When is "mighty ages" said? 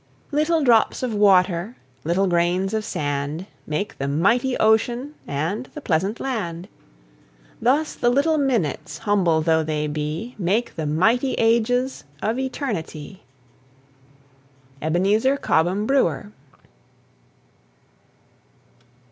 10.87-12.03